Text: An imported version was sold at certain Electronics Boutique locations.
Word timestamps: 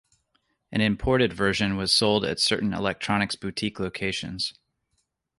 An 0.71 0.81
imported 0.81 1.31
version 1.31 1.77
was 1.77 1.91
sold 1.93 2.25
at 2.25 2.39
certain 2.39 2.73
Electronics 2.73 3.35
Boutique 3.35 3.79
locations. 3.79 4.55